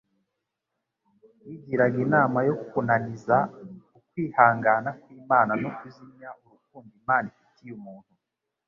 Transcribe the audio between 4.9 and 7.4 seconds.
kw'Imana no kuzimya urukundo Imana